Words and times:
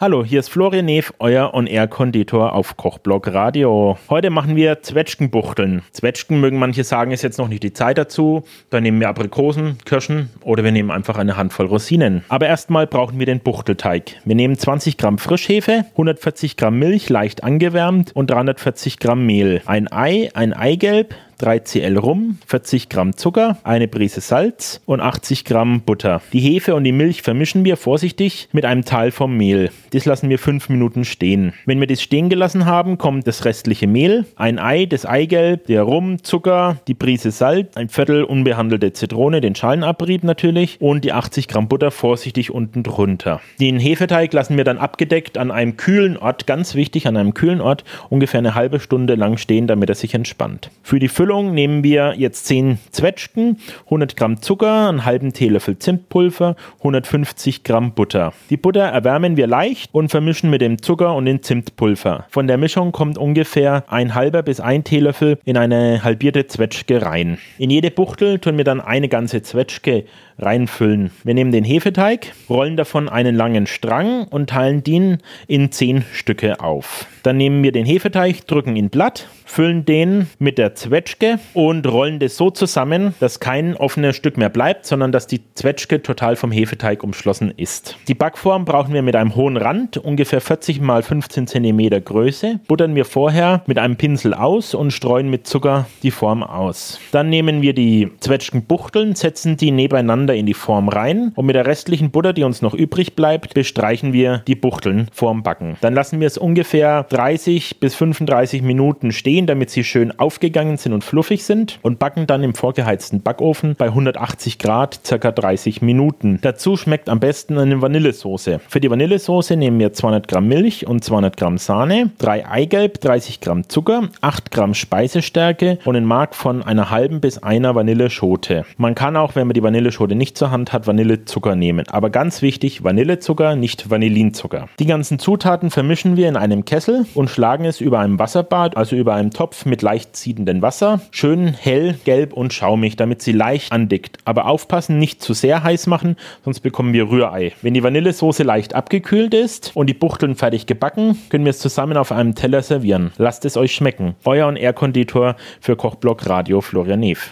Hallo, 0.00 0.24
hier 0.24 0.38
ist 0.38 0.50
Florian 0.50 0.84
Neff, 0.84 1.12
euer 1.18 1.54
On-Air-Konditor 1.54 2.52
auf 2.52 2.76
Kochblock 2.76 3.34
Radio. 3.34 3.98
Heute 4.08 4.30
machen 4.30 4.54
wir 4.54 4.80
Zwetschgenbuchteln. 4.80 5.82
Zwetschgen 5.90 6.40
mögen 6.40 6.60
manche 6.60 6.84
sagen, 6.84 7.10
ist 7.10 7.22
jetzt 7.22 7.36
noch 7.36 7.48
nicht 7.48 7.64
die 7.64 7.72
Zeit 7.72 7.98
dazu. 7.98 8.44
Dann 8.70 8.84
nehmen 8.84 9.00
wir 9.00 9.08
Aprikosen, 9.08 9.78
Kirschen 9.84 10.30
oder 10.42 10.62
wir 10.62 10.70
nehmen 10.70 10.92
einfach 10.92 11.18
eine 11.18 11.36
Handvoll 11.36 11.66
Rosinen. 11.66 12.24
Aber 12.28 12.46
erstmal 12.46 12.86
brauchen 12.86 13.18
wir 13.18 13.26
den 13.26 13.40
Buchtelteig. 13.40 14.20
Wir 14.24 14.36
nehmen 14.36 14.56
20 14.56 14.98
Gramm 14.98 15.18
Frischhefe, 15.18 15.84
140 15.90 16.56
Gramm 16.56 16.78
Milch 16.78 17.08
leicht 17.08 17.42
angewärmt 17.42 18.14
und 18.14 18.30
340 18.30 19.00
Gramm 19.00 19.26
Mehl. 19.26 19.62
Ein 19.66 19.90
Ei, 19.90 20.30
ein 20.32 20.52
Eigelb, 20.52 21.16
3 21.38 21.60
Cl 21.60 21.96
Rum, 21.98 22.38
40 22.46 22.88
Gramm 22.88 23.16
Zucker, 23.16 23.58
eine 23.62 23.86
Prise 23.86 24.20
Salz 24.20 24.80
und 24.86 25.00
80 25.00 25.44
Gramm 25.44 25.82
Butter. 25.82 26.20
Die 26.32 26.40
Hefe 26.40 26.74
und 26.74 26.82
die 26.82 26.90
Milch 26.90 27.22
vermischen 27.22 27.64
wir 27.64 27.76
vorsichtig 27.76 28.48
mit 28.50 28.64
einem 28.64 28.84
Teil 28.84 29.12
vom 29.12 29.36
Mehl. 29.36 29.70
Das 29.92 30.04
lassen 30.04 30.30
wir 30.30 30.40
5 30.40 30.68
Minuten 30.68 31.04
stehen. 31.04 31.52
Wenn 31.64 31.78
wir 31.78 31.86
das 31.86 32.02
stehen 32.02 32.28
gelassen 32.28 32.66
haben, 32.66 32.98
kommt 32.98 33.28
das 33.28 33.44
restliche 33.44 33.86
Mehl, 33.86 34.26
ein 34.34 34.58
Ei, 34.58 34.86
das 34.86 35.06
Eigelb, 35.06 35.66
der 35.68 35.84
Rum, 35.84 36.24
Zucker, 36.24 36.78
die 36.88 36.94
Prise 36.94 37.30
Salz, 37.30 37.76
ein 37.76 37.88
Viertel 37.88 38.24
unbehandelte 38.24 38.92
Zitrone, 38.92 39.40
den 39.40 39.54
Schalenabrieb 39.54 40.24
natürlich 40.24 40.80
und 40.80 41.04
die 41.04 41.12
80 41.12 41.46
Gramm 41.46 41.68
Butter 41.68 41.92
vorsichtig 41.92 42.50
unten 42.50 42.82
drunter. 42.82 43.40
Den 43.60 43.78
Hefeteig 43.78 44.32
lassen 44.32 44.56
wir 44.56 44.64
dann 44.64 44.78
abgedeckt 44.78 45.38
an 45.38 45.52
einem 45.52 45.76
kühlen 45.76 46.16
Ort, 46.16 46.48
ganz 46.48 46.74
wichtig, 46.74 47.06
an 47.06 47.16
einem 47.16 47.32
kühlen 47.32 47.60
Ort, 47.60 47.84
ungefähr 48.08 48.38
eine 48.38 48.56
halbe 48.56 48.80
Stunde 48.80 49.14
lang 49.14 49.36
stehen, 49.36 49.68
damit 49.68 49.88
er 49.88 49.94
sich 49.94 50.14
entspannt. 50.14 50.72
Für 50.82 50.98
die 50.98 51.06
Füllung 51.06 51.27
Füllung 51.28 51.52
nehmen 51.52 51.84
wir 51.84 52.14
jetzt 52.16 52.46
10 52.46 52.78
Zwetschgen, 52.90 53.58
100 53.84 54.16
Gramm 54.16 54.40
Zucker, 54.40 54.88
einen 54.88 55.04
halben 55.04 55.34
Teelöffel 55.34 55.78
Zimtpulver, 55.78 56.56
150 56.78 57.64
Gramm 57.64 57.92
Butter. 57.92 58.32
Die 58.48 58.56
Butter 58.56 58.84
erwärmen 58.84 59.36
wir 59.36 59.46
leicht 59.46 59.92
und 59.92 60.08
vermischen 60.08 60.48
mit 60.48 60.62
dem 60.62 60.80
Zucker 60.80 61.14
und 61.14 61.26
dem 61.26 61.42
Zimtpulver. 61.42 62.24
Von 62.30 62.46
der 62.46 62.56
Mischung 62.56 62.92
kommt 62.92 63.18
ungefähr 63.18 63.84
ein 63.88 64.14
halber 64.14 64.42
bis 64.42 64.58
ein 64.58 64.84
Teelöffel 64.84 65.38
in 65.44 65.58
eine 65.58 66.02
halbierte 66.02 66.46
Zwetschge 66.46 67.02
rein. 67.02 67.36
In 67.58 67.68
jede 67.68 67.90
Buchtel 67.90 68.38
tun 68.38 68.56
wir 68.56 68.64
dann 68.64 68.80
eine 68.80 69.10
ganze 69.10 69.42
Zwetschge 69.42 70.04
reinfüllen. 70.38 71.10
Wir 71.24 71.34
nehmen 71.34 71.52
den 71.52 71.64
Hefeteig, 71.64 72.32
rollen 72.48 72.76
davon 72.76 73.08
einen 73.08 73.34
langen 73.34 73.66
Strang 73.66 74.24
und 74.28 74.50
teilen 74.50 74.82
den 74.82 75.18
in 75.46 75.72
10 75.72 76.04
Stücke 76.14 76.60
auf. 76.60 77.06
Dann 77.22 77.36
nehmen 77.36 77.62
wir 77.62 77.72
den 77.72 77.84
Hefeteig, 77.84 78.46
drücken 78.46 78.76
ihn 78.76 78.90
platt, 78.90 79.28
füllen 79.44 79.84
den 79.84 80.28
mit 80.38 80.56
der 80.58 80.74
Zwetschge 80.74 81.17
und 81.54 81.86
rollen 81.86 82.18
das 82.18 82.36
so 82.36 82.50
zusammen, 82.50 83.14
dass 83.20 83.40
kein 83.40 83.76
offenes 83.76 84.16
Stück 84.16 84.36
mehr 84.36 84.48
bleibt, 84.48 84.86
sondern 84.86 85.12
dass 85.12 85.26
die 85.26 85.40
Zwetschge 85.54 86.02
total 86.02 86.36
vom 86.36 86.52
Hefeteig 86.52 87.02
umschlossen 87.02 87.52
ist. 87.56 87.96
Die 88.08 88.14
Backform 88.14 88.64
brauchen 88.64 88.94
wir 88.94 89.02
mit 89.02 89.16
einem 89.16 89.34
hohen 89.34 89.56
Rand, 89.56 89.96
ungefähr 89.96 90.40
40 90.40 90.80
x 90.80 91.06
15 91.06 91.46
cm 91.46 92.04
Größe. 92.04 92.60
Buttern 92.68 92.94
wir 92.94 93.04
vorher 93.04 93.62
mit 93.66 93.78
einem 93.78 93.96
Pinsel 93.96 94.34
aus 94.34 94.74
und 94.74 94.92
streuen 94.92 95.30
mit 95.30 95.46
Zucker 95.46 95.86
die 96.02 96.10
Form 96.10 96.42
aus. 96.42 97.00
Dann 97.12 97.28
nehmen 97.28 97.62
wir 97.62 97.72
die 97.72 98.10
Zwetschgenbuchteln, 98.20 99.14
setzen 99.14 99.56
die 99.56 99.70
nebeneinander 99.70 100.34
in 100.34 100.46
die 100.46 100.54
Form 100.54 100.88
rein 100.88 101.32
und 101.34 101.46
mit 101.46 101.56
der 101.56 101.66
restlichen 101.66 102.10
Butter, 102.10 102.32
die 102.32 102.44
uns 102.44 102.62
noch 102.62 102.74
übrig 102.74 103.16
bleibt, 103.16 103.54
bestreichen 103.54 104.12
wir 104.12 104.42
die 104.46 104.54
Buchteln 104.54 105.08
vorm 105.12 105.42
Backen. 105.42 105.76
Dann 105.80 105.94
lassen 105.94 106.20
wir 106.20 106.26
es 106.26 106.38
ungefähr 106.38 107.04
30 107.04 107.80
bis 107.80 107.94
35 107.94 108.62
Minuten 108.62 109.12
stehen, 109.12 109.46
damit 109.46 109.70
sie 109.70 109.84
schön 109.84 110.18
aufgegangen 110.18 110.76
sind 110.76 110.92
und 110.92 111.04
fluffig 111.08 111.44
sind 111.44 111.78
und 111.82 111.98
backen 111.98 112.26
dann 112.26 112.42
im 112.42 112.54
vorgeheizten 112.54 113.22
Backofen 113.22 113.74
bei 113.76 113.86
180 113.86 114.58
Grad 114.58 115.00
circa 115.04 115.32
30 115.32 115.82
Minuten. 115.82 116.38
Dazu 116.42 116.76
schmeckt 116.76 117.08
am 117.08 117.18
besten 117.18 117.58
eine 117.58 117.80
Vanillesoße. 117.80 118.60
Für 118.68 118.80
die 118.80 118.90
Vanillesoße 118.90 119.56
nehmen 119.56 119.78
wir 119.78 119.92
200 119.92 120.28
Gramm 120.28 120.48
Milch 120.48 120.86
und 120.86 121.02
200 121.02 121.36
Gramm 121.36 121.58
Sahne, 121.58 122.10
3 122.18 122.46
Eigelb, 122.46 123.00
30 123.00 123.40
Gramm 123.40 123.68
Zucker, 123.68 124.08
8 124.20 124.50
Gramm 124.50 124.74
Speisestärke 124.74 125.78
und 125.84 125.96
ein 125.96 126.04
Mark 126.04 126.34
von 126.34 126.62
einer 126.62 126.90
halben 126.90 127.20
bis 127.20 127.42
einer 127.42 127.74
Vanilleschote. 127.74 128.64
Man 128.76 128.94
kann 128.94 129.16
auch, 129.16 129.34
wenn 129.34 129.46
man 129.46 129.54
die 129.54 129.62
Vanilleschote 129.62 130.14
nicht 130.14 130.36
zur 130.36 130.50
Hand 130.50 130.72
hat, 130.72 130.86
Vanillezucker 130.86 131.56
nehmen. 131.56 131.86
Aber 131.88 132.10
ganz 132.10 132.42
wichtig, 132.42 132.84
Vanillezucker, 132.84 133.56
nicht 133.56 133.90
Vanillinzucker. 133.90 134.68
Die 134.78 134.86
ganzen 134.86 135.18
Zutaten 135.18 135.70
vermischen 135.70 136.16
wir 136.16 136.28
in 136.28 136.36
einem 136.36 136.64
Kessel 136.64 137.06
und 137.14 137.30
schlagen 137.30 137.64
es 137.64 137.80
über 137.80 138.00
einem 138.00 138.18
Wasserbad, 138.18 138.76
also 138.76 138.94
über 138.94 139.14
einem 139.14 139.30
Topf 139.30 139.64
mit 139.64 139.82
leicht 139.82 140.14
ziehendem 140.14 140.62
Wasser, 140.62 140.97
schön 141.10 141.48
hell, 141.48 141.98
gelb 142.04 142.32
und 142.32 142.52
schaumig, 142.52 142.96
damit 142.96 143.22
sie 143.22 143.32
leicht 143.32 143.72
andickt. 143.72 144.18
Aber 144.24 144.46
aufpassen, 144.46 144.98
nicht 144.98 145.22
zu 145.22 145.34
sehr 145.34 145.62
heiß 145.62 145.86
machen, 145.86 146.16
sonst 146.44 146.60
bekommen 146.60 146.92
wir 146.92 147.10
Rührei. 147.10 147.52
Wenn 147.62 147.74
die 147.74 147.82
Vanillesoße 147.82 148.42
leicht 148.42 148.74
abgekühlt 148.74 149.34
ist 149.34 149.72
und 149.74 149.88
die 149.88 149.94
Buchteln 149.94 150.34
fertig 150.34 150.66
gebacken, 150.66 151.18
können 151.28 151.44
wir 151.44 151.50
es 151.50 151.58
zusammen 151.58 151.96
auf 151.96 152.12
einem 152.12 152.34
Teller 152.34 152.62
servieren. 152.62 153.12
Lasst 153.18 153.44
es 153.44 153.56
euch 153.56 153.74
schmecken. 153.74 154.14
Euer 154.24 154.46
und 154.46 154.56
Air 154.56 154.72
Konditor 154.72 155.36
für 155.60 155.76
Kochblock 155.76 156.28
Radio 156.28 156.60
Florian 156.60 157.00
Neef. 157.00 157.26